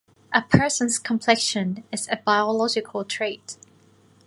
[0.33, 3.55] A person's complexion is a biological trait.